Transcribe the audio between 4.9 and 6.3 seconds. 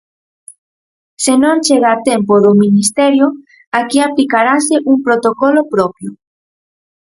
un protocolo propio.